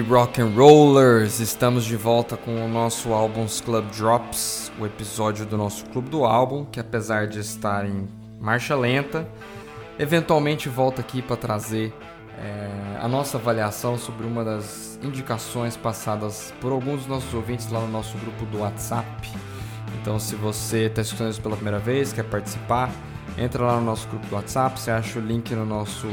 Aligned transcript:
rock 0.00 0.40
and 0.40 0.54
rollers, 0.54 1.40
estamos 1.40 1.84
de 1.84 1.96
volta 1.96 2.36
com 2.36 2.64
o 2.64 2.68
nosso 2.68 3.12
Albums 3.12 3.60
Club 3.60 3.84
Drops, 3.90 4.72
o 4.78 4.86
episódio 4.86 5.44
do 5.44 5.56
nosso 5.56 5.84
clube 5.86 6.08
do 6.08 6.24
álbum, 6.24 6.64
que 6.64 6.80
apesar 6.80 7.26
de 7.26 7.40
estar 7.40 7.84
em 7.84 8.08
marcha 8.40 8.74
lenta, 8.74 9.28
eventualmente 9.98 10.68
volta 10.68 11.00
aqui 11.00 11.20
para 11.20 11.36
trazer 11.36 11.92
é, 12.38 12.98
a 13.00 13.06
nossa 13.06 13.36
avaliação 13.36 13.98
sobre 13.98 14.26
uma 14.26 14.44
das 14.44 14.98
indicações 15.02 15.76
passadas 15.76 16.52
por 16.60 16.72
alguns 16.72 17.00
dos 17.00 17.06
nossos 17.06 17.34
ouvintes 17.34 17.70
lá 17.70 17.80
no 17.80 17.88
nosso 17.88 18.16
grupo 18.18 18.44
do 18.46 18.60
WhatsApp. 18.60 19.30
Então, 20.00 20.18
se 20.18 20.34
você 20.34 20.86
está 20.86 21.02
escutando 21.02 21.30
isso 21.30 21.42
pela 21.42 21.56
primeira 21.56 21.78
vez, 21.78 22.12
quer 22.12 22.24
participar, 22.24 22.90
entra 23.36 23.64
lá 23.64 23.76
no 23.76 23.84
nosso 23.84 24.08
grupo 24.08 24.26
do 24.26 24.34
WhatsApp, 24.34 24.80
você 24.80 24.90
acha 24.90 25.18
o 25.18 25.22
link 25.22 25.54
no 25.54 25.64
nosso 25.66 26.08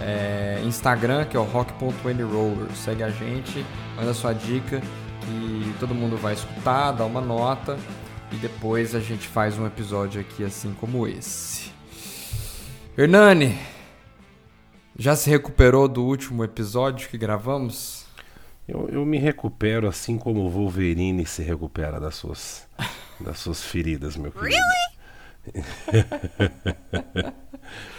é, 0.00 0.60
Instagram, 0.64 1.24
que 1.24 1.36
é 1.36 1.40
o 1.40 1.44
rock.anyroller. 1.44 2.70
Segue 2.74 3.02
a 3.02 3.10
gente, 3.10 3.64
manda 3.96 4.12
sua 4.14 4.32
dica 4.32 4.80
que 5.26 5.74
todo 5.80 5.94
mundo 5.94 6.16
vai 6.16 6.34
escutar, 6.34 6.92
dá 6.92 7.04
uma 7.04 7.20
nota 7.20 7.78
e 8.32 8.36
depois 8.36 8.94
a 8.94 9.00
gente 9.00 9.26
faz 9.26 9.58
um 9.58 9.66
episódio 9.66 10.20
aqui 10.20 10.44
assim 10.44 10.72
como 10.74 11.06
esse. 11.06 11.70
Hernani, 12.96 13.58
já 14.98 15.14
se 15.14 15.28
recuperou 15.28 15.86
do 15.88 16.04
último 16.04 16.42
episódio 16.44 17.08
que 17.08 17.18
gravamos? 17.18 18.06
Eu, 18.66 18.88
eu 18.90 19.04
me 19.04 19.18
recupero 19.18 19.86
assim 19.88 20.16
como 20.18 20.40
o 20.40 20.50
Wolverine 20.50 21.26
se 21.26 21.42
recupera 21.42 22.00
das 22.00 22.14
suas, 22.14 22.66
das 23.20 23.38
suas 23.38 23.62
feridas, 23.62 24.16
meu 24.16 24.32
querido. 24.32 24.56
Really? 25.52 26.04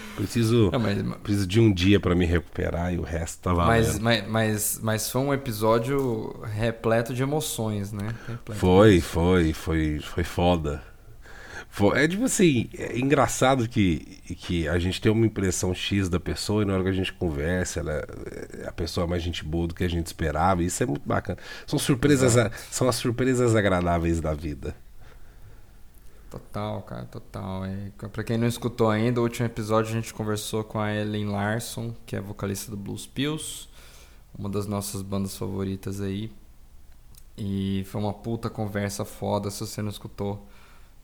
Preciso, 0.17 0.71
não, 0.71 0.79
mas, 0.79 0.99
preciso 1.21 1.45
de 1.45 1.59
um 1.59 1.71
dia 1.71 1.99
para 1.99 2.15
me 2.15 2.25
recuperar 2.25 2.91
e 2.91 2.97
o 2.97 3.03
resto 3.03 3.39
tá 3.43 3.53
valendo. 3.53 3.85
Mas, 3.85 3.99
mas, 3.99 4.27
mas, 4.27 4.79
mas, 4.81 5.11
foi 5.11 5.21
um 5.21 5.31
episódio 5.31 6.41
repleto 6.43 7.13
de 7.13 7.21
emoções, 7.21 7.91
né? 7.91 8.15
Repleto 8.27 8.59
foi, 8.59 8.99
foi, 8.99 9.53
foi, 9.53 9.99
foi 9.99 10.23
foda. 10.23 10.81
Foi, 11.69 12.03
é 12.03 12.07
tipo 12.07 12.23
assim, 12.23 12.67
é 12.75 12.97
engraçado 12.97 13.69
que, 13.69 13.99
que 14.39 14.67
a 14.67 14.79
gente 14.79 14.99
tem 14.99 15.11
uma 15.11 15.27
impressão 15.27 15.71
X 15.75 16.09
da 16.09 16.19
pessoa 16.19 16.63
e 16.63 16.65
na 16.65 16.73
hora 16.73 16.81
que 16.81 16.89
a 16.89 16.93
gente 16.93 17.13
conversa, 17.13 17.81
ela, 17.81 18.03
a 18.65 18.71
pessoa 18.71 19.05
é 19.05 19.09
mais 19.11 19.21
gente 19.21 19.45
boa 19.45 19.67
do 19.67 19.75
que 19.75 19.83
a 19.83 19.87
gente 19.87 20.07
esperava. 20.07 20.63
E 20.63 20.65
isso 20.65 20.81
é 20.81 20.87
muito 20.87 21.07
bacana. 21.07 21.37
São 21.67 21.77
surpresas, 21.77 22.33
são 22.71 22.89
as 22.89 22.95
surpresas 22.95 23.55
agradáveis 23.55 24.19
da 24.19 24.33
vida. 24.33 24.75
Total, 26.37 26.81
cara, 26.83 27.05
total. 27.05 27.65
É, 27.65 27.91
pra 28.09 28.23
quem 28.23 28.37
não 28.37 28.47
escutou 28.47 28.89
ainda, 28.91 29.19
o 29.19 29.23
último 29.23 29.47
episódio 29.47 29.91
a 29.91 29.93
gente 29.93 30.13
conversou 30.13 30.63
com 30.63 30.79
a 30.79 30.93
Ellen 30.93 31.29
Larson, 31.29 31.95
que 32.05 32.15
é 32.15 32.21
vocalista 32.21 32.69
do 32.69 32.77
Blues 32.77 33.07
Pills, 33.07 33.67
uma 34.37 34.47
das 34.47 34.67
nossas 34.67 35.01
bandas 35.01 35.35
favoritas 35.35 35.99
aí. 35.99 36.31
E 37.35 37.83
foi 37.87 37.99
uma 38.01 38.13
puta 38.13 38.49
conversa 38.49 39.03
foda, 39.03 39.49
se 39.49 39.65
você 39.65 39.81
não 39.81 39.89
escutou, 39.89 40.47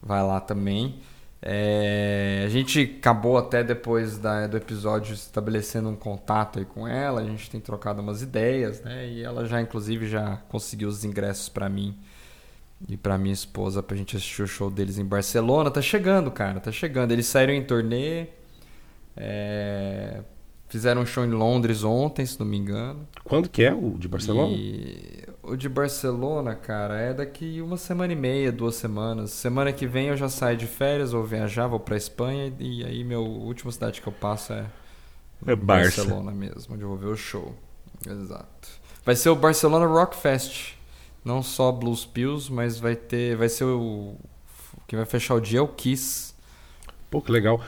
vai 0.00 0.22
lá 0.22 0.40
também. 0.40 1.00
É, 1.42 2.44
a 2.46 2.48
gente 2.48 2.96
acabou 2.98 3.36
até 3.36 3.62
depois 3.64 4.18
da, 4.18 4.46
do 4.46 4.56
episódio 4.56 5.14
estabelecendo 5.14 5.88
um 5.88 5.96
contato 5.96 6.60
aí 6.60 6.64
com 6.64 6.86
ela, 6.86 7.20
a 7.20 7.24
gente 7.24 7.50
tem 7.50 7.60
trocado 7.60 8.00
umas 8.00 8.22
ideias, 8.22 8.80
né? 8.82 9.08
E 9.08 9.22
ela 9.22 9.46
já, 9.46 9.60
inclusive, 9.60 10.08
já 10.08 10.36
conseguiu 10.48 10.88
os 10.88 11.04
ingressos 11.04 11.48
para 11.48 11.68
mim 11.68 11.98
e 12.88 12.96
para 12.96 13.16
minha 13.16 13.32
esposa 13.32 13.82
pra 13.82 13.96
gente 13.96 14.16
assistir 14.16 14.42
o 14.42 14.46
show 14.46 14.70
deles 14.70 14.98
em 14.98 15.04
Barcelona. 15.04 15.70
Tá 15.70 15.80
chegando, 15.80 16.30
cara, 16.30 16.60
tá 16.60 16.70
chegando. 16.70 17.12
Eles 17.12 17.26
saíram 17.26 17.52
em 17.52 17.64
turnê. 17.64 18.26
É... 19.16 20.22
Fizeram 20.68 21.02
um 21.02 21.06
show 21.06 21.24
em 21.24 21.30
Londres 21.30 21.84
ontem, 21.84 22.26
se 22.26 22.38
não 22.40 22.46
me 22.46 22.56
engano. 22.56 23.06
Quando 23.22 23.48
que 23.48 23.62
é 23.62 23.72
o 23.72 23.90
de 23.96 24.08
Barcelona? 24.08 24.52
E... 24.54 25.24
O 25.42 25.56
de 25.56 25.68
Barcelona, 25.68 26.54
cara, 26.54 26.98
é 26.98 27.12
daqui 27.12 27.60
uma 27.60 27.76
semana 27.76 28.12
e 28.12 28.16
meia, 28.16 28.50
duas 28.50 28.74
semanas. 28.76 29.30
Semana 29.30 29.72
que 29.72 29.86
vem 29.86 30.08
eu 30.08 30.16
já 30.16 30.28
saio 30.28 30.56
de 30.56 30.66
férias, 30.66 31.12
vou 31.12 31.22
viajar, 31.22 31.66
vou 31.66 31.78
pra 31.78 31.96
Espanha. 31.96 32.52
E 32.58 32.84
aí, 32.84 33.04
meu 33.04 33.22
última 33.22 33.70
cidade 33.70 34.00
que 34.00 34.06
eu 34.06 34.12
passo 34.12 34.52
é, 34.52 34.66
é 35.46 35.54
Barcelona 35.54 36.32
mesmo, 36.32 36.74
onde 36.74 36.82
eu 36.82 36.88
vou 36.88 36.96
ver 36.96 37.08
o 37.08 37.16
show. 37.16 37.54
Exato. 38.06 38.68
Vai 39.04 39.14
ser 39.14 39.28
o 39.28 39.36
Barcelona 39.36 39.86
Rock 39.86 40.16
Fest 40.16 40.74
não 41.24 41.42
só 41.42 41.72
Blues 41.72 42.04
Pills, 42.04 42.52
mas 42.52 42.78
vai 42.78 42.94
ter, 42.94 43.36
vai 43.36 43.48
ser 43.48 43.64
o 43.64 44.16
quem 44.86 44.96
vai 44.96 45.06
fechar 45.06 45.34
o 45.34 45.40
dia 45.40 45.58
é 45.58 45.62
o 45.62 45.68
Kiss. 45.68 46.34
Pô, 47.10 47.20
que 47.20 47.30
legal. 47.30 47.60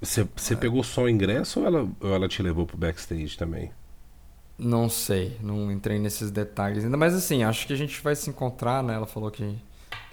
Você 0.00 0.22
é. 0.52 0.56
pegou 0.56 0.82
só 0.82 1.02
o 1.02 1.08
ingresso 1.08 1.60
ou 1.60 1.66
ela, 1.66 1.88
ou 2.00 2.14
ela 2.14 2.28
te 2.28 2.42
levou 2.42 2.66
pro 2.66 2.76
backstage 2.76 3.36
também? 3.36 3.70
Não 4.58 4.88
sei, 4.90 5.38
não 5.42 5.72
entrei 5.72 5.98
nesses 5.98 6.30
detalhes 6.30 6.84
ainda, 6.84 6.96
mas 6.96 7.14
assim, 7.14 7.42
acho 7.42 7.66
que 7.66 7.72
a 7.72 7.76
gente 7.76 7.98
vai 8.02 8.14
se 8.14 8.28
encontrar, 8.28 8.82
né? 8.82 8.94
Ela 8.94 9.06
falou 9.06 9.30
que 9.30 9.56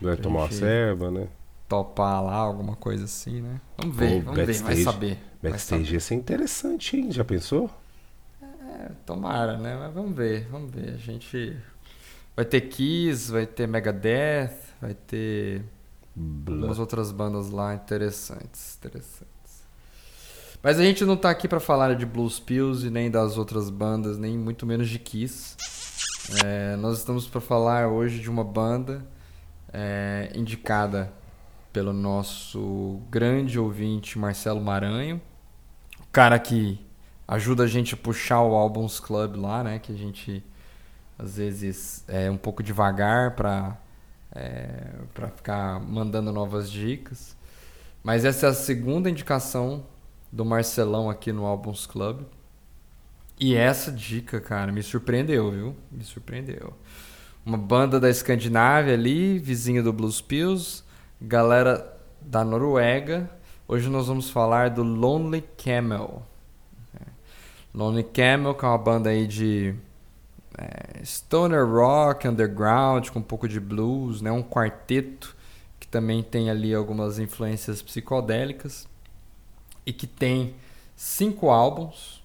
vai 0.01 0.15
tomar 0.15 0.43
uma 0.43 0.51
serva, 0.51 1.11
né? 1.11 1.27
Topar 1.67 2.23
lá, 2.23 2.35
alguma 2.35 2.75
coisa 2.77 3.03
assim, 3.03 3.41
né? 3.41 3.59
Vamos 3.77 3.97
ver, 3.97 4.23
Pô, 4.23 4.31
vamos 4.31 4.45
ver, 4.45 4.61
vai 4.61 4.75
saber. 4.77 5.17
Backstage 5.43 5.83
vai 5.83 5.93
ia 5.93 5.99
ser 5.99 6.15
interessante, 6.15 6.95
hein? 6.95 7.11
Já 7.11 7.25
pensou? 7.25 7.69
É, 8.41 8.91
tomara, 9.05 9.57
né? 9.57 9.75
Mas 9.77 9.93
vamos 9.93 10.15
ver, 10.15 10.47
vamos 10.49 10.71
ver. 10.71 10.93
A 10.93 10.97
gente 10.97 11.57
Vai 12.37 12.45
ter 12.45 12.61
Kiss, 12.61 13.31
vai 13.31 13.47
ter 13.47 13.67
Megadeth, 13.67 14.53
vai 14.79 14.93
ter 14.93 15.63
umas 16.15 16.77
outras 16.77 17.11
bandas 17.11 17.49
lá 17.49 17.73
interessantes, 17.73 18.77
interessantes. 18.77 19.65
Mas 20.61 20.79
a 20.79 20.83
gente 20.83 21.03
não 21.03 21.17
tá 21.17 21.31
aqui 21.31 21.47
para 21.47 21.59
falar 21.59 21.95
de 21.95 22.05
Blues 22.05 22.39
Pills 22.39 22.85
e 22.85 22.91
nem 22.91 23.09
das 23.09 23.39
outras 23.39 23.71
bandas, 23.71 24.19
nem 24.19 24.37
muito 24.37 24.67
menos 24.67 24.87
de 24.87 24.99
Kiss. 24.99 25.55
É, 26.45 26.75
nós 26.75 26.99
estamos 26.99 27.27
para 27.27 27.41
falar 27.41 27.87
hoje 27.87 28.19
de 28.19 28.29
uma 28.29 28.43
banda 28.43 29.03
é, 29.73 30.31
indicada 30.35 31.11
pelo 31.73 31.91
nosso 31.91 33.01
grande 33.09 33.57
ouvinte 33.57 34.19
Marcelo 34.19 34.61
Maranho, 34.61 35.19
o 35.99 36.07
cara 36.11 36.37
que 36.37 36.79
ajuda 37.27 37.63
a 37.63 37.67
gente 37.67 37.95
a 37.95 37.97
puxar 37.97 38.43
o 38.43 38.53
Albums 38.53 38.99
Club 38.99 39.37
lá, 39.37 39.63
né? 39.63 39.79
Que 39.79 39.91
a 39.91 39.95
gente 39.95 40.43
às 41.17 41.37
vezes 41.37 42.03
é 42.07 42.29
um 42.29 42.37
pouco 42.37 42.61
devagar 42.61 43.35
para 43.35 43.77
é, 44.35 44.91
para 45.13 45.29
ficar 45.29 45.79
mandando 45.79 46.31
novas 46.31 46.69
dicas. 46.71 47.35
Mas 48.03 48.23
essa 48.23 48.47
é 48.47 48.49
a 48.49 48.53
segunda 48.53 49.09
indicação 49.09 49.83
do 50.31 50.45
Marcelão 50.45 51.09
aqui 51.09 51.31
no 51.31 51.45
Albums 51.45 51.85
Club. 51.85 52.21
E 53.39 53.55
essa 53.55 53.91
dica, 53.91 54.39
cara, 54.39 54.71
me 54.71 54.81
surpreendeu, 54.81 55.51
viu? 55.51 55.75
Me 55.91 56.03
surpreendeu. 56.03 56.73
Uma 57.45 57.57
banda 57.57 57.99
da 57.99 58.09
Escandinávia 58.09 58.93
ali, 58.93 59.39
vizinha 59.39 59.81
do 59.81 59.93
Blues 59.93 60.21
Pills, 60.21 60.83
galera 61.21 61.97
da 62.21 62.43
Noruega. 62.43 63.29
Hoje 63.67 63.89
nós 63.89 64.07
vamos 64.07 64.29
falar 64.29 64.69
do 64.69 64.83
Lonely 64.83 65.43
Camel. 65.63 66.23
Lonely 67.73 68.03
Camel, 68.03 68.55
que 68.55 68.65
é 68.65 68.67
uma 68.67 68.77
banda 68.77 69.09
aí 69.09 69.27
de 69.27 69.75
é, 70.57 71.03
stoner 71.03 71.65
rock, 71.65 72.27
underground, 72.27 73.09
com 73.09 73.19
um 73.19 73.23
pouco 73.23 73.47
de 73.47 73.59
blues, 73.59 74.21
né? 74.21 74.31
um 74.31 74.43
quarteto 74.43 75.35
que 75.79 75.87
também 75.87 76.23
tem 76.23 76.49
ali 76.49 76.73
algumas 76.73 77.19
influências 77.19 77.81
psicodélicas 77.81 78.87
e 79.85 79.93
que 79.93 80.07
tem 80.07 80.55
cinco 80.95 81.49
álbuns. 81.49 82.23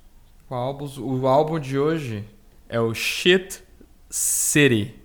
álbuns. 0.48 0.98
O 0.98 1.26
álbum 1.26 1.60
de 1.60 1.78
hoje 1.78 2.25
é 2.69 2.81
o 2.81 2.94
Shit 2.94 3.62
City. 4.09 5.01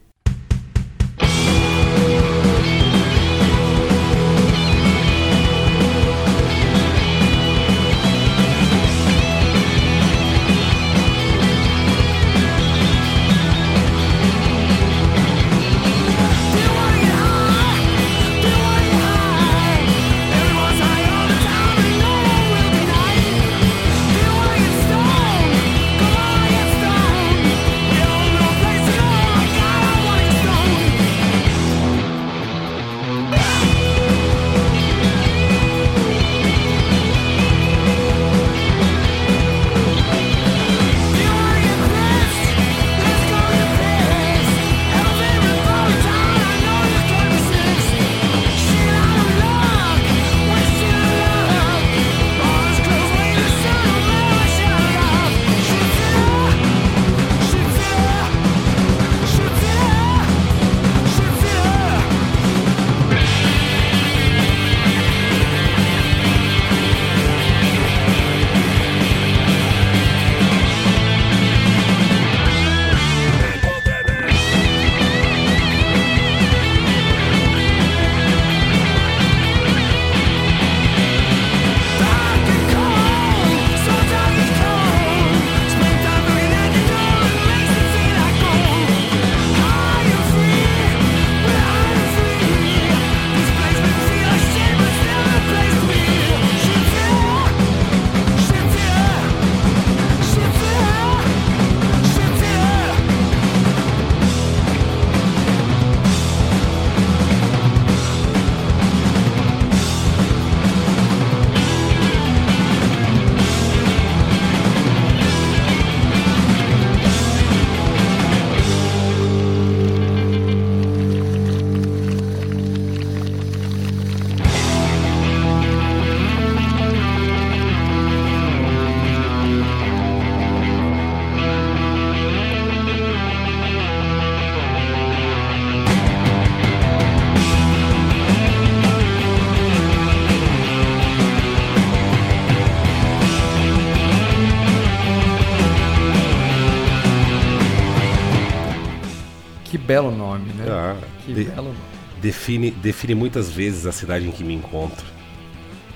Belo 149.97 150.11
nome, 150.15 150.53
né? 150.53 150.65
Ah, 150.69 150.95
que 151.25 151.33
de- 151.33 151.43
belo 151.45 151.69
nome. 151.69 151.77
define, 152.21 152.69
define 152.71 153.15
muitas 153.15 153.49
vezes 153.49 153.85
a 153.87 153.91
cidade 153.91 154.27
em 154.27 154.31
que 154.31 154.43
me 154.43 154.53
encontro. 154.53 155.05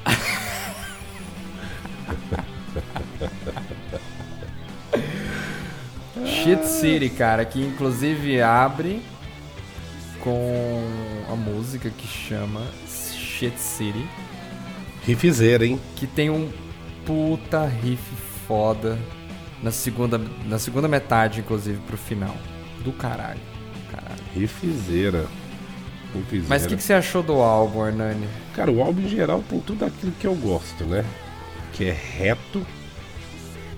Shit 6.25 6.65
City, 6.65 7.09
cara, 7.09 7.45
que 7.45 7.61
inclusive 7.61 8.41
abre 8.41 9.01
com 10.19 10.83
a 11.31 11.35
música 11.35 11.89
que 11.89 12.07
chama 12.07 12.61
Shit 12.87 13.59
City, 13.59 14.05
Rifizeira, 15.05 15.65
hein? 15.65 15.79
que 15.95 16.05
tem 16.05 16.29
um 16.29 16.49
puta 17.05 17.65
riff 17.65 18.01
foda 18.47 18.99
na 19.63 19.71
segunda, 19.71 20.19
na 20.45 20.59
segunda 20.59 20.87
metade, 20.87 21.39
inclusive, 21.39 21.79
pro 21.87 21.97
final. 21.97 22.35
Do 22.83 22.91
caralho. 22.91 23.39
Rifizeira. 24.33 25.25
Rifizeira. 26.13 26.45
Mas 26.49 26.65
o 26.65 26.67
que, 26.67 26.77
que 26.77 26.83
você 26.83 26.93
achou 26.93 27.23
do 27.23 27.33
álbum, 27.33 27.85
Hernani? 27.85 28.27
Cara, 28.55 28.71
o 28.71 28.81
álbum 28.81 29.01
em 29.01 29.09
geral 29.09 29.43
tem 29.49 29.59
tudo 29.59 29.85
aquilo 29.85 30.11
que 30.13 30.27
eu 30.27 30.35
gosto, 30.35 30.83
né? 30.85 31.05
Que 31.73 31.85
é 31.85 31.91
reto, 31.91 32.65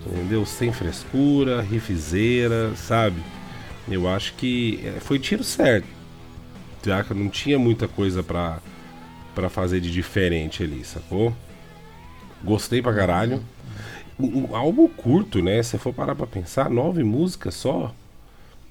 entendeu? 0.05 0.45
Sem 0.45 0.71
frescura, 0.71 1.61
rifizeira, 1.61 2.75
sabe? 2.75 3.21
Eu 3.87 4.07
acho 4.07 4.33
que 4.33 4.79
é, 4.83 4.99
foi 4.99 5.19
tiro 5.19 5.43
certo. 5.43 5.87
Já 6.85 7.03
que 7.03 7.13
não 7.13 7.29
tinha 7.29 7.57
muita 7.57 7.87
coisa 7.87 8.21
pra, 8.23 8.59
pra 9.33 9.49
fazer 9.49 9.79
de 9.79 9.91
diferente 9.91 10.63
ali, 10.63 10.83
sacou? 10.83 11.33
Gostei 12.43 12.81
pra 12.81 12.93
caralho. 12.93 13.43
Um, 14.19 14.49
um 14.49 14.55
álbum 14.55 14.87
curto, 14.87 15.41
né? 15.41 15.61
Se 15.63 15.77
for 15.77 15.93
parar 15.93 16.15
pra 16.15 16.27
pensar, 16.27 16.69
nove 16.69 17.03
músicas 17.03 17.53
só. 17.55 17.93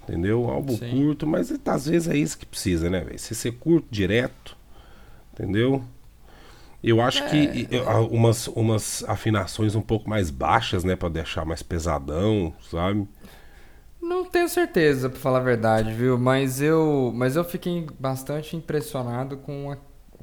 Entendeu? 0.04 0.42
Um 0.42 0.50
álbum 0.50 0.76
Sim. 0.76 0.90
curto, 0.90 1.26
mas 1.26 1.52
às 1.64 1.86
vezes 1.86 2.08
é 2.08 2.16
isso 2.16 2.36
que 2.38 2.44
precisa, 2.46 2.90
né, 2.90 3.00
velho? 3.02 3.18
Se 3.18 3.34
ser 3.34 3.52
curto, 3.52 3.86
direto, 3.90 4.56
entendeu? 5.32 5.82
Eu 6.82 7.00
acho 7.00 7.22
que 7.30 7.68
eu- 7.70 7.84
umas, 8.08 8.48
umas 8.48 9.04
afinações 9.06 9.76
um 9.76 9.80
pouco 9.80 10.10
mais 10.10 10.30
baixas, 10.30 10.82
né? 10.82 10.96
Pra 10.96 11.08
deixar 11.08 11.44
mais 11.44 11.62
pesadão, 11.62 12.52
sabe? 12.68 13.06
Não 14.00 14.24
tenho 14.24 14.48
certeza, 14.48 15.08
pra 15.08 15.20
falar 15.20 15.38
a 15.38 15.42
verdade, 15.42 15.92
viu? 15.94 16.18
Mas 16.18 16.60
eu, 16.60 17.12
mas 17.14 17.36
eu 17.36 17.44
fiquei 17.44 17.86
bastante 18.00 18.56
impressionado 18.56 19.36
com 19.36 19.70
a 19.70 19.76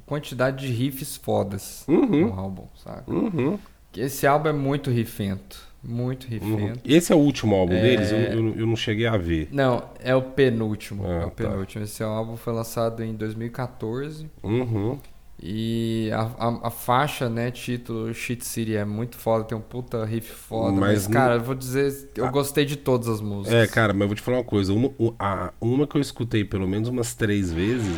quantidade 0.04 0.66
de 0.66 0.72
riffs 0.72 1.16
fodas 1.16 1.84
Uhum. 1.88 2.26
no 2.26 2.34
álbum, 2.38 2.66
sabe? 2.76 3.10
Uhum. 3.10 3.58
Que 3.90 4.02
Esse 4.02 4.26
álbum 4.26 4.50
é 4.50 4.52
muito 4.52 4.90
riffento. 4.90 5.66
Muito 5.82 6.24
uhum. 6.24 6.56
riffento. 6.56 6.80
Esse 6.84 7.12
é 7.12 7.16
o 7.16 7.18
último 7.18 7.54
álbum 7.54 7.72
É. 7.74 7.80
deles? 7.82 8.12
Eu, 8.12 8.18
eu- 8.18 8.54
eu 8.60 8.66
não 8.66 8.76
cheguei 8.76 9.06
a 9.06 9.16
ver. 9.16 9.48
Não, 9.50 9.82
é 9.98 10.14
o 10.14 10.20
penúltimo. 10.22 11.04
Ah, 11.06 11.08
é 11.22 11.26
o 11.26 11.30
tá. 11.30 11.48
penúltimo. 11.48 11.84
Esse 11.84 12.02
álbum 12.02 12.36
foi 12.36 12.52
lançado 12.52 13.02
em 13.02 13.14
2014. 13.14 14.28
Uhum. 14.42 14.98
E 15.42 16.10
a, 16.12 16.20
a, 16.48 16.66
a 16.66 16.70
faixa, 16.70 17.30
né, 17.30 17.50
título 17.50 18.12
Shit 18.12 18.44
City 18.44 18.76
é 18.76 18.84
muito 18.84 19.16
foda, 19.16 19.42
tem 19.44 19.56
um 19.56 19.60
puta 19.62 20.04
riff 20.04 20.30
foda. 20.30 20.72
Mas 20.78 21.06
Mas, 21.06 21.14
cara, 21.14 21.36
eu 21.36 21.40
vou 21.40 21.54
dizer, 21.54 22.10
eu 22.14 22.26
Ah. 22.26 22.30
gostei 22.30 22.66
de 22.66 22.76
todas 22.76 23.08
as 23.08 23.22
músicas. 23.22 23.54
É, 23.58 23.66
cara, 23.66 23.94
mas 23.94 24.02
eu 24.02 24.08
vou 24.08 24.16
te 24.16 24.20
falar 24.20 24.36
uma 24.36 24.44
coisa. 24.44 24.70
Uma, 24.74 24.90
a- 25.18 25.50
uma 25.58 25.86
que 25.86 25.96
eu 25.96 26.00
escutei 26.02 26.44
pelo 26.44 26.68
menos 26.68 26.90
umas 26.90 27.14
três 27.14 27.50
vezes 27.50 27.96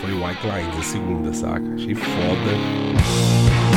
foi 0.00 0.12
o 0.12 0.24
White 0.24 0.46
Lines, 0.46 0.78
a 0.78 0.82
segunda, 0.82 1.32
saca? 1.34 1.68
Achei 1.74 1.96
foda. 1.96 3.73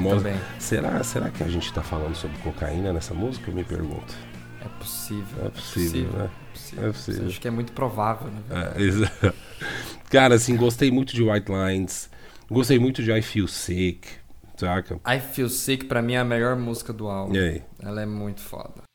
Famosa. 0.00 0.16
Também. 0.16 0.40
Será, 0.58 1.04
será 1.04 1.30
que 1.30 1.42
a 1.42 1.48
gente 1.48 1.72
tá 1.72 1.82
falando 1.82 2.14
sobre 2.14 2.36
cocaína 2.38 2.92
nessa 2.92 3.14
música? 3.14 3.50
Eu 3.50 3.54
me 3.54 3.64
pergunto. 3.64 4.14
É 4.64 4.68
possível. 4.78 5.46
É 5.46 5.48
possível, 5.48 6.12
né? 6.12 6.30
possível. 6.52 6.88
É 6.88 6.92
possível. 6.92 7.26
Acho 7.26 7.40
que 7.40 7.48
é 7.48 7.50
muito 7.50 7.72
provável, 7.72 8.28
né? 8.28 8.42
É, 8.50 9.32
Cara, 10.10 10.34
assim, 10.34 10.56
gostei 10.56 10.90
muito 10.90 11.14
de 11.14 11.22
White 11.22 11.50
Lines. 11.50 12.10
Gostei 12.50 12.78
muito 12.78 13.02
de 13.02 13.12
I 13.12 13.22
Feel 13.22 13.46
Sick, 13.46 14.08
saca? 14.56 15.00
I 15.06 15.20
Feel 15.20 15.48
Sick 15.48 15.84
pra 15.84 16.02
mim 16.02 16.14
é 16.14 16.18
a 16.18 16.24
melhor 16.24 16.56
música 16.56 16.92
do 16.92 17.08
álbum. 17.08 17.34
E 17.34 17.38
aí? 17.38 17.62
Ela 17.80 18.02
é 18.02 18.06
muito 18.06 18.40
foda. 18.40 18.89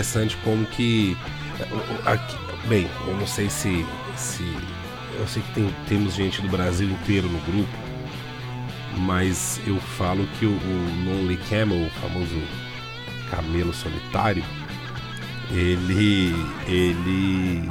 Interessante 0.00 0.36
como 0.38 0.64
que. 0.66 1.16
aqui- 2.06 2.36
bem, 2.68 2.88
eu 3.06 3.16
não 3.16 3.26
sei 3.26 3.50
se. 3.50 3.84
se 4.16 4.42
eu 5.18 5.28
sei 5.28 5.42
que 5.42 5.52
tem, 5.52 5.74
temos 5.86 6.14
gente 6.14 6.40
do 6.40 6.48
Brasil 6.48 6.88
inteiro 6.88 7.28
no 7.28 7.38
grupo, 7.40 7.68
mas 8.96 9.60
eu 9.66 9.76
falo 9.78 10.26
que 10.38 10.46
o, 10.46 10.50
o 10.50 11.04
Lonely 11.04 11.36
Camel, 11.48 11.86
o 11.86 11.90
famoso 12.00 12.42
camelo 13.30 13.72
solitário, 13.74 14.42
ele. 15.50 16.34
ele. 16.66 17.68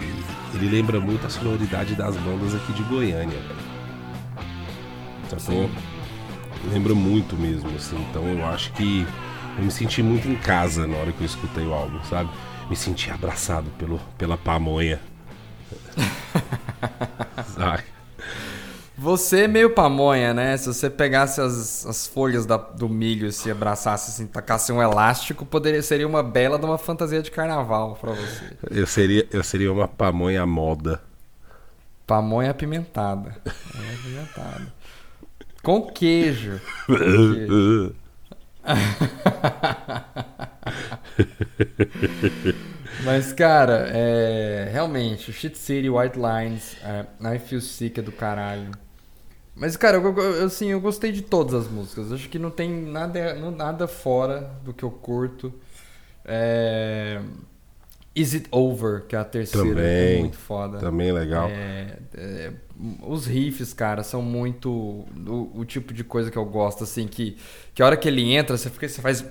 ele 0.54 0.70
lembra 0.70 1.00
muito 1.00 1.26
a 1.26 1.30
sonoridade 1.30 1.96
das 1.96 2.16
bandas 2.18 2.54
aqui 2.54 2.74
de 2.74 2.84
Goiânia, 2.84 3.38
velho. 3.38 3.70
Sacou? 5.40 5.70
Lembra 6.72 6.94
muito 6.94 7.36
mesmo, 7.36 7.70
assim. 7.76 7.98
Então 8.10 8.28
eu 8.28 8.46
acho 8.46 8.72
que 8.74 9.06
eu 9.60 9.66
me 9.66 9.72
senti 9.72 10.02
muito 10.02 10.28
em 10.28 10.36
casa 10.36 10.88
na 10.88 10.98
hora 10.98 11.12
que 11.12 11.22
eu 11.22 11.26
escutei 11.26 11.66
o 11.66 11.74
álbum, 11.74 12.02
sabe? 12.06 12.30
Me 12.70 12.76
senti 12.76 13.12
abraçado 13.12 13.70
pelo, 13.78 14.00
pela 14.18 14.38
pamonha. 14.38 15.00
Sabe? 17.56 17.84
Você 18.98 19.42
é 19.42 19.48
meio 19.48 19.70
pamonha, 19.74 20.34
né? 20.34 20.58
Se 20.58 20.68
você 20.68 20.90
pegasse 20.90 21.40
as, 21.40 21.86
as 21.86 22.06
folhas 22.06 22.46
da- 22.46 22.58
do 22.58 22.90
milho 22.90 23.28
e 23.28 23.32
se 23.32 23.50
abraçasse 23.50 24.12
assim, 24.12 24.28
tacasse 24.28 24.72
um 24.74 24.82
elástico, 24.82 25.46
poderia 25.46 25.82
seria 25.82 26.08
uma 26.08 26.22
bela 26.22 26.60
de 26.60 26.66
uma 26.66 26.78
fantasia 26.78 27.22
de 27.22 27.32
carnaval 27.32 27.96
pra 28.00 28.12
você. 28.12 28.58
Eu 28.70 28.86
seria, 28.86 29.26
eu 29.32 29.44
seria 29.44 29.72
uma 29.72 29.88
pamonha 29.88 30.46
moda. 30.46 31.02
Pamonha 32.06 32.52
apimentada. 32.52 33.38
Pamonha 33.72 33.94
apimentada. 33.94 34.74
Com 35.64 35.82
queijo. 35.92 36.60
Com 36.86 37.10
queijo. 37.16 37.96
Mas, 42.98 43.32
cara, 43.32 43.88
é, 43.94 44.70
realmente, 44.72 45.32
Shit 45.32 45.58
City, 45.58 45.90
White 45.90 46.18
Lines, 46.20 46.76
é, 46.84 47.06
I 47.36 47.40
Feel 47.40 47.62
Sick 47.62 48.00
é 48.00 48.04
do 48.04 48.12
caralho. 48.12 48.72
Mas, 49.56 49.76
cara, 49.78 49.98
eu, 49.98 50.18
eu- 50.18 50.46
assim, 50.46 50.68
eu 50.70 50.80
gostei 50.82 51.12
de 51.12 51.22
todas 51.24 51.54
as 51.56 51.68
músicas. 51.72 52.12
Acho 52.14 52.30
que 52.30 52.38
não 52.40 52.52
tem 52.52 52.70
nada, 52.72 53.34
nada 53.52 53.88
fora 53.88 54.52
do 54.64 54.74
que 54.74 54.84
eu 54.84 54.92
curto. 54.92 55.54
É, 56.26 57.22
Is 58.16 58.34
It 58.34 58.48
Over, 58.52 59.06
que 59.08 59.16
é 59.16 59.20
a 59.20 59.24
terceira, 59.24 59.82
é 59.82 60.06
Também. 60.08 60.20
muito 60.20 60.38
foda. 60.38 60.78
Também 60.80 61.12
legal. 61.12 61.48
É, 61.48 61.98
é, 62.16 62.52
os 63.04 63.26
riffs, 63.26 63.74
cara, 63.74 64.04
são 64.04 64.22
muito 64.22 64.70
o, 64.70 65.52
o 65.56 65.64
tipo 65.66 65.94
de 65.94 66.04
coisa 66.04 66.30
que 66.32 66.38
eu 66.38 66.46
gosto, 66.46 66.84
assim, 66.84 67.08
que, 67.08 67.38
que 67.74 67.82
a 67.82 67.86
hora 67.86 67.96
que 67.96 68.08
ele 68.08 68.34
entra, 68.34 68.58
você 68.58 68.70
fica, 68.70 68.88
você 68.88 69.02
faz. 69.02 69.24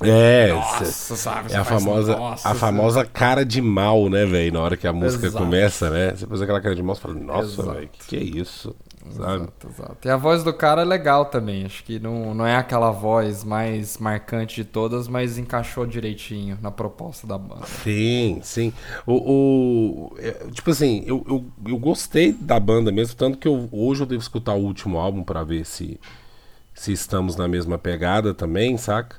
É, 0.00 0.52
Nossa, 0.52 0.84
cê- 0.84 1.16
sabe? 1.16 1.52
é 1.52 1.56
a 1.56 1.64
famosa, 1.64 2.16
"Nossa", 2.16 2.48
a 2.48 2.54
famosa 2.54 3.04
cara 3.04 3.44
de 3.44 3.60
mal, 3.60 4.08
né, 4.08 4.24
velho? 4.24 4.52
Na 4.52 4.60
hora 4.60 4.76
que 4.76 4.86
a 4.86 4.92
música 4.92 5.26
Exato. 5.26 5.44
começa, 5.44 5.90
né? 5.90 6.12
Você 6.14 6.24
faz 6.26 6.40
aquela 6.40 6.60
cara 6.60 6.74
de 6.74 6.82
mal 6.84 6.94
e 6.94 7.00
fala, 7.00 7.14
nossa, 7.14 7.62
velho, 7.74 7.88
que, 7.88 8.06
que 8.06 8.16
é 8.16 8.22
isso? 8.22 8.74
Sabe? 9.10 9.48
Exato, 9.50 9.68
exato. 9.68 10.08
E 10.08 10.10
a 10.10 10.16
voz 10.16 10.42
do 10.44 10.52
cara 10.52 10.82
é 10.82 10.84
legal 10.84 11.26
também. 11.26 11.64
Acho 11.64 11.82
que 11.84 11.98
não, 11.98 12.34
não 12.34 12.46
é 12.46 12.56
aquela 12.56 12.90
voz 12.90 13.44
mais 13.44 13.96
marcante 13.98 14.56
de 14.56 14.64
todas, 14.64 15.08
mas 15.08 15.38
encaixou 15.38 15.86
direitinho 15.86 16.58
na 16.60 16.70
proposta 16.70 17.26
da 17.26 17.38
banda. 17.38 17.66
Sim, 17.66 18.40
sim. 18.42 18.72
O, 19.06 20.12
o- 20.12 20.18
é, 20.18 20.32
tipo 20.50 20.70
assim, 20.70 21.02
eu, 21.06 21.24
eu, 21.28 21.44
eu 21.66 21.78
gostei 21.78 22.32
da 22.32 22.58
banda 22.60 22.90
mesmo, 22.92 23.14
tanto 23.16 23.38
que 23.38 23.48
eu, 23.48 23.68
hoje 23.72 24.02
eu 24.02 24.06
devo 24.06 24.20
escutar 24.22 24.54
o 24.54 24.58
último 24.62 24.98
álbum 24.98 25.22
pra 25.22 25.42
ver 25.44 25.64
se, 25.64 25.98
se 26.74 26.92
estamos 26.92 27.36
na 27.36 27.48
mesma 27.48 27.78
pegada 27.78 28.34
também, 28.34 28.76
saca? 28.78 29.16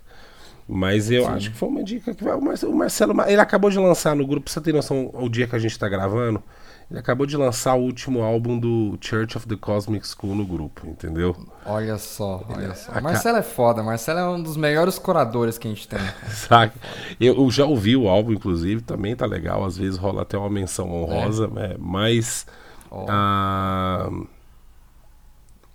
Mas 0.67 1.09
eu 1.11 1.25
Sim. 1.25 1.31
acho 1.31 1.51
que 1.51 1.57
foi 1.57 1.69
uma 1.69 1.83
dica 1.83 2.13
que. 2.13 2.23
O 2.23 2.41
Marce- 2.41 2.65
o 2.65 2.73
Marcelo, 2.75 3.15
Ma- 3.15 3.29
ele 3.31 3.41
acabou 3.41 3.69
de 3.71 3.79
lançar 3.79 4.15
no 4.15 4.25
grupo, 4.27 4.45
pra 4.45 4.53
você 4.53 4.61
ter 4.61 4.73
noção, 4.73 5.09
o 5.13 5.27
dia 5.29 5.47
que 5.47 5.55
a 5.55 5.59
gente 5.59 5.77
tá 5.79 5.89
gravando, 5.89 6.43
ele 6.89 6.99
acabou 6.99 7.27
de 7.27 7.37
lançar 7.37 7.75
o 7.75 7.81
último 7.81 8.23
álbum 8.23 8.57
do 8.57 8.97
Church 8.99 9.37
of 9.37 9.47
the 9.47 9.55
Cosmic 9.55 10.07
School 10.07 10.33
no 10.33 10.43
grupo, 10.43 10.87
entendeu? 10.87 11.35
Olha 11.63 11.99
só, 11.99 12.43
olha 12.49 12.73
só. 12.73 12.91
a 12.91 12.99
Marcelo 12.99 13.37
é 13.37 13.43
foda. 13.43 13.83
Marcelo 13.83 14.19
é 14.19 14.27
um 14.27 14.41
dos 14.41 14.57
melhores 14.57 14.97
curadores 14.97 15.59
que 15.59 15.67
a 15.67 15.71
gente 15.71 15.87
tem. 15.87 15.99
Saca? 16.33 16.73
Eu, 17.19 17.49
já 17.51 17.65
ouvi 17.65 17.95
o 17.95 18.07
álbum, 18.07 18.33
inclusive, 18.33 18.81
também 18.81 19.15
tá 19.15 19.27
legal. 19.27 19.63
Às 19.63 19.77
vezes 19.77 19.99
rola 19.99 20.23
até 20.23 20.35
uma 20.35 20.49
menção 20.49 20.91
honrosa, 20.91 21.47
é, 21.57 21.75
mas. 21.77 22.47
Ó. 22.89 23.05
ah, 23.07 24.09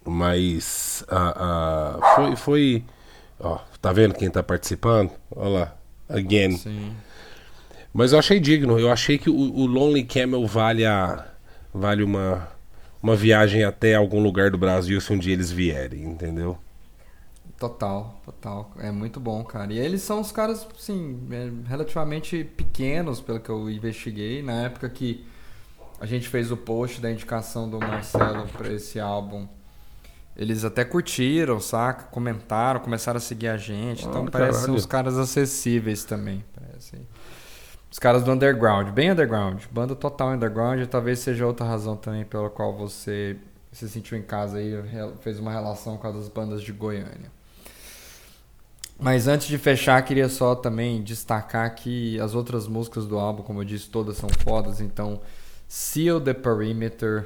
mas. 0.05 1.05
ah, 1.09 2.01
ah, 2.01 2.15
foi. 2.17 2.37
foi 2.37 2.85
ó, 3.39 3.61
tá 3.81 3.93
vendo 3.93 4.15
quem 4.15 4.29
tá 4.29 4.43
participando? 4.43 5.13
Olha 5.31 5.49
lá. 5.49 5.77
Again. 6.09 6.57
Sim. 6.57 6.93
Mas 7.95 8.13
eu 8.13 8.19
achei 8.19 8.41
digno. 8.41 8.79
Eu 8.79 8.91
achei 8.91 9.17
que 9.17 9.31
o, 9.31 9.35
o 9.35 9.65
Lonely 9.67 10.03
Camel 10.03 10.45
vale 10.47 10.85
a. 10.85 11.27
Vale 11.73 12.03
uma. 12.03 12.53
Uma 13.01 13.15
viagem 13.15 13.63
até 13.63 13.95
algum 13.95 14.23
lugar 14.23 14.51
do 14.51 14.57
Brasil 14.57 14.99
se 14.99 15.13
um 15.13 15.19
dia 15.19 15.35
eles 15.35 15.51
vierem, 15.51 16.05
entendeu? 16.05 16.59
Total, 17.59 18.19
total. 18.25 18.73
É 18.79 18.91
muito 18.91 19.21
bom, 19.21 19.45
cara. 19.45 19.71
E 19.75 19.79
eles 19.79 20.01
são 20.01 20.23
os 20.23 20.33
caras, 20.33 20.67
assim, 20.75 21.21
relativamente 21.67 22.45
pequenos, 22.57 23.21
pelo 23.21 23.41
que 23.41 23.51
eu 23.51 23.69
investiguei. 23.69 24.43
Na 24.43 24.63
época 24.63 24.89
que 24.89 25.23
a 26.01 26.07
gente 26.07 26.31
fez 26.31 26.51
o 26.51 26.57
post 26.57 26.99
da 26.99 27.11
indicação 27.11 27.69
do 27.69 27.79
Marcelo 27.79 28.49
pra 28.49 28.73
esse 28.73 28.99
álbum, 28.99 29.47
eles 30.35 30.65
até 30.65 30.83
curtiram, 30.83 31.61
saca? 31.61 32.05
Comentaram, 32.05 32.81
começaram 32.81 33.19
a 33.19 33.21
seguir 33.21 33.49
a 33.49 33.59
gente. 33.59 34.07
Então 34.07 34.23
Olha, 34.23 34.31
parecem 34.31 34.71
uns 34.71 34.87
caras 34.87 35.19
acessíveis 35.19 36.05
também. 36.05 36.43
Parecem. 36.55 37.07
Os 37.95 37.99
caras 38.01 38.25
do 38.25 38.33
underground, 38.33 38.89
bem 38.89 39.13
underground. 39.13 39.63
Banda 39.71 39.95
total 39.95 40.33
underground. 40.33 40.85
Talvez 40.87 41.21
seja 41.21 41.47
outra 41.47 41.65
razão 41.65 41.97
também 41.97 42.25
pela 42.25 42.51
qual 42.51 42.77
você 42.77 43.37
se 43.71 43.89
sentiu 43.89 44.19
em 44.19 44.23
casa 44.23 44.61
e 44.61 44.75
fez 45.21 45.39
uma 45.39 45.53
relação 45.53 45.97
com 45.97 46.09
as 46.09 46.15
das 46.17 46.29
bandas 46.29 46.61
de 46.61 46.73
Goiânia. 46.73 47.31
Mas 48.99 49.29
antes 49.29 49.47
de 49.47 49.57
fechar, 49.59 50.03
queria 50.03 50.29
só 50.29 50.57
também 50.57 51.05
destacar 51.05 51.73
que 51.73 52.19
as 52.19 52.35
outras 52.35 52.67
músicas 52.67 53.07
do 53.07 53.17
álbum, 53.17 53.45
como 53.45 53.61
eu 53.61 53.65
disse, 53.65 53.89
todas 53.89 54.17
são 54.17 54.29
fodas. 54.29 54.81
Então, 54.81 55.21
Seal 55.69 56.21
the 56.21 56.35
Perimeter, 56.35 57.23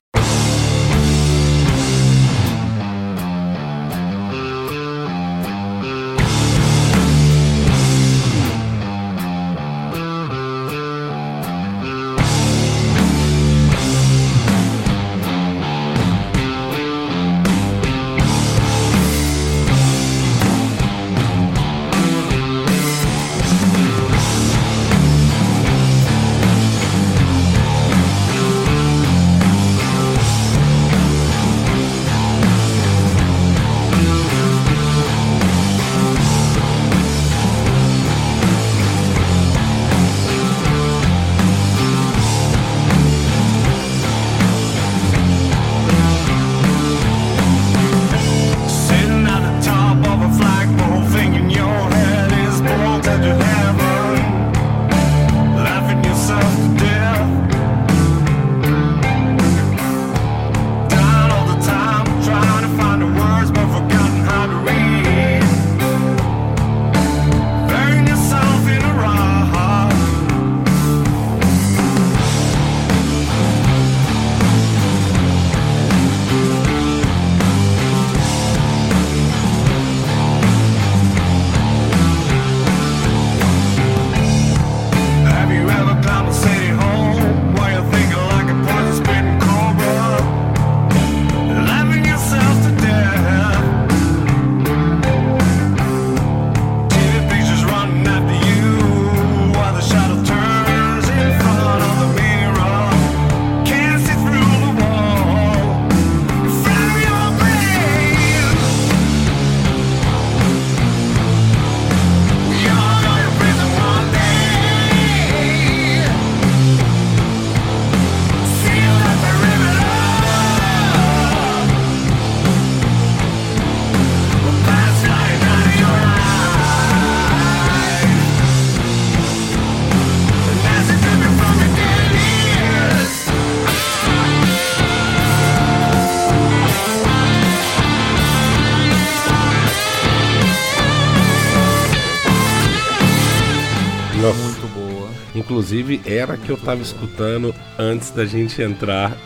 Inclusive, 145.52 146.02
era 146.04 146.37
que 146.37 146.50
eu 146.50 146.58
tava 146.58 146.82
escutando 146.82 147.54
antes 147.78 148.11
da 148.11 148.26
gente 148.26 148.61
entrar 148.61 149.17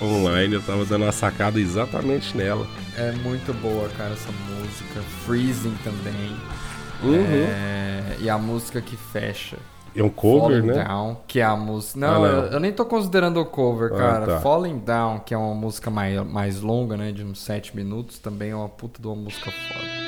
online. 0.00 0.54
Eu 0.54 0.62
tava 0.62 0.84
dando 0.84 1.02
uma 1.02 1.10
sacada 1.10 1.58
exatamente 1.58 2.36
nela. 2.36 2.64
É 2.96 3.10
muito 3.10 3.52
boa, 3.54 3.88
cara, 3.98 4.12
essa 4.12 4.30
música. 4.48 5.00
Freezing 5.26 5.74
também. 5.82 6.36
Uhum. 7.02 7.24
É, 7.24 8.16
e 8.20 8.30
a 8.30 8.38
música 8.38 8.80
que 8.80 8.96
fecha. 8.96 9.56
É 9.96 10.00
um 10.04 10.08
cover, 10.08 10.60
Falling 10.60 10.66
né? 10.68 10.84
Down, 10.84 11.16
que 11.26 11.40
é 11.40 11.42
a 11.42 11.56
música. 11.56 11.98
Não, 11.98 12.24
Ah, 12.24 12.28
não. 12.28 12.38
Eu, 12.44 12.52
eu 12.52 12.60
nem 12.60 12.70
tô 12.72 12.84
considerando 12.86 13.40
o 13.40 13.44
cover, 13.44 13.90
Ah, 13.92 13.96
cara. 13.96 14.26
tá. 14.26 14.40
Falling 14.40 14.78
Down, 14.78 15.18
que 15.18 15.34
é 15.34 15.36
uma 15.36 15.52
música 15.52 15.90
mais, 15.90 16.24
mais 16.24 16.60
longa, 16.60 16.96
né? 16.96 17.10
De 17.10 17.24
uns 17.24 17.40
7 17.40 17.74
minutos, 17.74 18.20
também 18.20 18.50
é 18.52 18.54
uma 18.54 18.68
puta 18.68 19.02
de 19.02 19.08
uma 19.08 19.16
música 19.16 19.50
foda. 19.50 20.02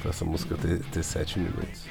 Pra 0.00 0.10
essa 0.10 0.24
música 0.24 0.56
ter, 0.56 0.80
ter 0.80 1.02
sete 1.02 1.38
minutos. 1.38 1.82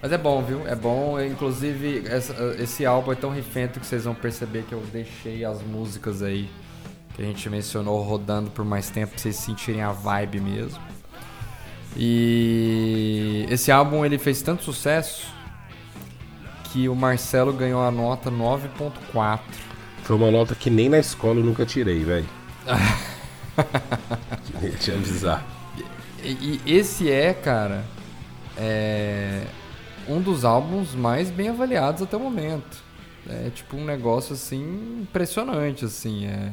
Mas 0.00 0.12
é 0.12 0.18
bom, 0.18 0.42
viu? 0.42 0.66
É 0.66 0.74
bom. 0.76 1.20
Inclusive, 1.20 2.04
essa- 2.06 2.34
esse 2.58 2.86
álbum 2.86 3.12
é 3.12 3.14
tão 3.16 3.30
rifento 3.30 3.80
que 3.80 3.86
vocês 3.86 4.04
vão 4.04 4.14
perceber 4.14 4.62
que 4.68 4.72
eu 4.72 4.80
deixei 4.92 5.44
as 5.44 5.60
músicas 5.62 6.22
aí 6.22 6.48
que 7.14 7.22
a 7.22 7.24
gente 7.24 7.50
mencionou 7.50 8.00
rodando 8.02 8.48
por 8.50 8.64
mais 8.64 8.90
tempo 8.90 9.12
pra 9.12 9.18
vocês 9.20 9.34
sentirem 9.36 9.82
a 9.82 9.90
vibe 9.90 10.40
mesmo. 10.40 10.80
E 11.96 13.44
esse 13.50 13.72
álbum 13.72 14.04
ele 14.04 14.18
fez 14.18 14.40
tanto 14.40 14.62
sucesso 14.62 15.26
que 16.72 16.88
o 16.88 16.94
Marcelo 16.94 17.52
ganhou 17.52 17.82
a 17.82 17.90
nota 17.90 18.30
9.4. 18.30 19.40
Foi 20.04 20.14
uma 20.14 20.30
nota 20.30 20.54
que 20.54 20.70
nem 20.70 20.88
na 20.88 20.98
escola 21.00 21.40
eu 21.40 21.44
nunca 21.44 21.66
tirei, 21.66 22.04
velho. 22.04 22.26
Te 24.80 24.92
avisar. 24.92 25.46
E, 26.22 26.60
e 26.64 26.72
esse 26.76 27.10
é, 27.10 27.32
cara, 27.32 27.84
é 28.56 29.46
um 30.08 30.20
dos 30.20 30.44
álbuns 30.44 30.94
mais 30.94 31.30
bem 31.30 31.50
avaliados 31.50 32.02
até 32.02 32.16
o 32.16 32.20
momento. 32.20 32.82
É 33.28 33.50
tipo 33.50 33.76
um 33.76 33.84
negócio 33.84 34.32
assim 34.32 35.02
impressionante, 35.02 35.84
assim. 35.84 36.26
É, 36.26 36.52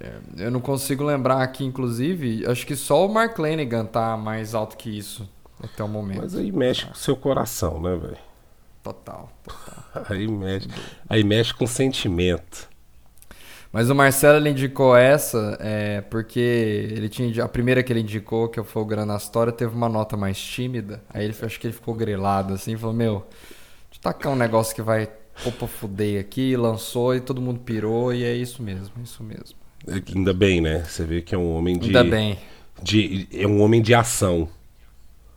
é, 0.00 0.14
eu 0.38 0.50
não 0.50 0.60
consigo 0.60 1.04
lembrar 1.04 1.42
aqui, 1.42 1.64
inclusive, 1.64 2.46
acho 2.46 2.66
que 2.66 2.74
só 2.74 3.06
o 3.06 3.12
Mark 3.12 3.38
Lanigan 3.38 3.84
tá 3.84 4.16
mais 4.16 4.54
alto 4.54 4.76
que 4.76 4.88
isso 4.88 5.28
até 5.62 5.84
o 5.84 5.88
momento. 5.88 6.22
Mas 6.22 6.34
aí 6.34 6.50
mexe 6.50 6.86
com 6.86 6.92
o 6.92 6.96
seu 6.96 7.14
coração, 7.14 7.80
né, 7.80 7.94
velho? 7.94 8.18
Total, 8.82 9.30
total. 9.44 9.84
Aí 10.10 10.26
mexe, 10.26 10.68
aí 11.08 11.22
mexe 11.22 11.54
com 11.54 11.66
sentimento. 11.68 12.68
Mas 13.72 13.88
o 13.88 13.94
Marcelo 13.94 14.36
ele 14.36 14.50
indicou 14.50 14.94
essa 14.94 15.56
é, 15.58 16.02
porque 16.02 16.38
ele 16.90 17.08
tinha 17.08 17.42
a 17.42 17.48
primeira 17.48 17.82
que 17.82 17.90
ele 17.90 18.00
indicou, 18.00 18.48
que 18.48 18.62
foi 18.62 18.82
o 18.82 18.84
Granastória, 18.84 19.50
teve 19.50 19.74
uma 19.74 19.88
nota 19.88 20.14
mais 20.14 20.38
tímida. 20.38 21.02
Aí 21.08 21.24
ele 21.24 21.34
acho 21.40 21.58
que 21.58 21.66
ele 21.66 21.72
ficou 21.74 21.94
grelado 21.94 22.52
assim, 22.52 22.76
falou: 22.76 22.94
"Meu, 22.94 23.26
deixa 23.90 23.98
eu 23.98 24.00
tacar 24.02 24.30
um 24.30 24.36
negócio 24.36 24.74
que 24.74 24.82
vai 24.82 25.08
pôr 25.42 25.52
pra 25.54 25.66
fuder 25.66 26.20
aqui", 26.20 26.54
lançou 26.54 27.14
e 27.14 27.20
todo 27.20 27.40
mundo 27.40 27.60
pirou 27.60 28.12
e 28.12 28.24
é 28.24 28.34
isso 28.34 28.62
mesmo, 28.62 28.90
é 28.98 29.02
isso 29.02 29.22
mesmo. 29.24 29.56
É 29.88 30.02
Ainda 30.14 30.34
bem, 30.34 30.60
né? 30.60 30.84
Você 30.84 31.04
vê 31.04 31.22
que 31.22 31.34
é 31.34 31.38
um 31.38 31.56
homem 31.56 31.78
de. 31.78 31.86
Ainda 31.86 32.04
bem. 32.04 32.38
de- 32.82 33.26
é 33.32 33.46
um 33.46 33.62
homem 33.62 33.80
de 33.80 33.94
ação. 33.94 34.48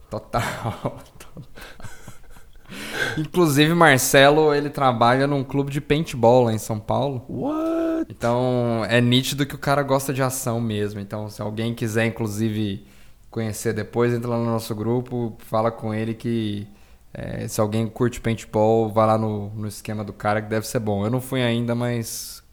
Total. 0.09 0.99
Inclusive, 3.17 3.73
Marcelo, 3.73 4.53
ele 4.53 4.69
trabalha 4.69 5.25
num 5.25 5.43
clube 5.43 5.71
de 5.71 5.79
paintball 5.79 6.43
lá 6.43 6.53
em 6.53 6.57
São 6.57 6.79
Paulo. 6.79 7.23
What? 7.29 7.84
Então, 8.09 8.85
é 8.89 8.99
nítido 9.01 9.45
que 9.45 9.55
o 9.55 9.59
cara 9.59 9.83
gosta 9.83 10.13
de 10.13 10.21
ação 10.21 10.59
mesmo. 10.59 10.99
Então, 10.99 11.29
se 11.29 11.41
alguém 11.41 11.73
quiser, 11.73 12.05
inclusive, 12.05 12.85
conhecer 13.29 13.73
depois, 13.73 14.13
entra 14.13 14.29
lá 14.29 14.37
no 14.37 14.45
nosso 14.45 14.73
grupo, 14.73 15.35
fala 15.39 15.71
com 15.71 15.93
ele 15.93 16.13
que 16.13 16.67
é, 17.13 17.47
se 17.47 17.61
alguém 17.61 17.87
curte 17.87 18.19
paintball, 18.19 18.89
vai 18.91 19.07
lá 19.07 19.17
no, 19.17 19.49
no 19.51 19.67
esquema 19.67 20.03
do 20.03 20.11
cara 20.11 20.41
que 20.41 20.49
deve 20.49 20.67
ser 20.67 20.79
bom. 20.79 21.05
Eu 21.05 21.09
não 21.09 21.21
fui 21.21 21.41
ainda, 21.41 21.73
mas 21.73 22.43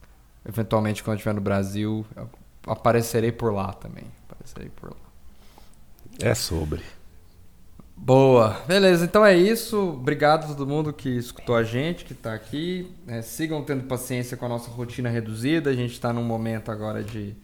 eventualmente 0.47 1.03
quando 1.03 1.15
eu 1.15 1.17
estiver 1.17 1.35
no 1.35 1.41
Brasil, 1.41 2.07
aparecerei 2.67 3.33
por 3.33 3.53
lá 3.53 3.73
também. 3.73 4.05
Aparecerei 4.29 4.71
por 4.71 4.91
lá. 4.91 4.97
É 6.21 6.35
sobre. 6.35 6.83
Boa, 8.05 8.61
beleza, 8.67 9.05
então 9.05 9.25
é 9.25 9.33
isso. 9.33 9.79
Obrigado 9.91 10.47
a 10.47 10.49
todo 10.49 10.67
mundo 10.67 10.93
que 10.93 11.09
escutou 11.09 11.55
a 11.55 11.63
gente, 11.63 12.05
que 12.05 12.13
tá 12.13 12.35
aqui. 12.35 12.93
É, 13.07 13.23
sigam 13.23 13.63
tendo 13.63 13.85
paciência 13.85 14.37
com 14.37 14.45
a 14.45 14.49
nossa 14.49 14.69
rotina 14.73 15.09
reduzida. 15.09 15.71
A 15.71 15.73
gente 15.73 15.93
está 15.93 16.13
num 16.13 16.25
momento 16.25 16.73
agora 16.73 17.05
de 17.05 17.37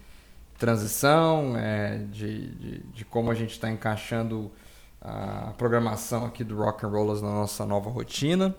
transição, 0.59 1.57
é, 1.57 1.99
de, 2.11 2.49
de, 2.49 2.79
de 2.93 3.05
como 3.05 3.31
a 3.31 3.37
gente 3.37 3.53
está 3.53 3.71
encaixando 3.71 4.51
a 5.01 5.53
programação 5.57 6.27
aqui 6.27 6.43
do 6.43 6.57
Rock 6.57 6.85
and 6.85 6.89
Rollers 6.89 7.23
na 7.23 7.31
nossa 7.31 7.65
nova 7.65 7.89
rotina. 7.89 8.53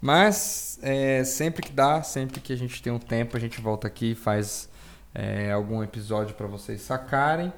Mas 0.00 0.78
é, 0.80 1.24
sempre 1.24 1.62
que 1.62 1.72
dá, 1.72 2.04
sempre 2.04 2.40
que 2.40 2.52
a 2.52 2.56
gente 2.56 2.80
tem 2.80 2.92
um 2.92 3.00
tempo, 3.00 3.36
a 3.36 3.40
gente 3.40 3.60
volta 3.60 3.88
aqui 3.88 4.12
e 4.12 4.14
faz 4.14 4.68
é, 5.12 5.50
algum 5.50 5.82
episódio 5.82 6.36
para 6.36 6.46
vocês 6.46 6.82
sacarem. 6.82 7.52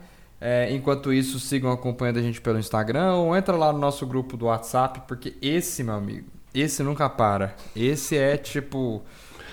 É, 0.46 0.70
enquanto 0.74 1.10
isso, 1.10 1.40
sigam 1.40 1.72
acompanhando 1.72 2.18
a 2.18 2.22
gente 2.22 2.38
pelo 2.38 2.58
Instagram 2.58 3.14
ou 3.14 3.34
entra 3.34 3.56
lá 3.56 3.72
no 3.72 3.78
nosso 3.78 4.06
grupo 4.06 4.36
do 4.36 4.44
WhatsApp, 4.44 5.00
porque 5.08 5.34
esse, 5.40 5.82
meu 5.82 5.94
amigo, 5.94 6.28
esse 6.52 6.82
nunca 6.82 7.08
para. 7.08 7.56
Esse 7.74 8.18
é 8.18 8.36
tipo 8.36 9.02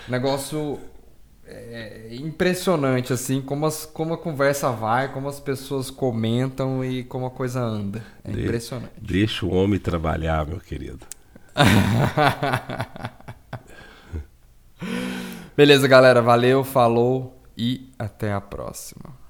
negócio 0.06 0.78
é, 1.46 2.10
impressionante, 2.12 3.14
assim, 3.14 3.42
como, 3.42 3.66
as, 3.66 3.86
como 3.86 4.16
a 4.16 4.18
conversa 4.18 4.70
vai, 4.70 5.08
como 5.14 5.30
as 5.30 5.40
pessoas 5.40 5.90
comentam 5.90 6.84
e 6.84 7.06
como 7.06 7.26
a 7.26 7.32
coisa 7.32 7.62
anda. 7.62 8.04
É 8.26 8.32
De- 8.32 8.44
impressionante. 8.44 8.92
Deixa 9.02 9.46
o 9.46 9.54
homem 9.54 9.80
trabalhar, 9.80 10.46
meu 10.46 10.60
querido. 10.60 11.06
Beleza, 15.56 15.88
galera. 15.88 16.22
Valeu, 16.22 16.66
falou 16.66 17.42
e 17.58 17.90
até 17.98 18.34
a 18.34 18.42
próxima. 18.42 19.22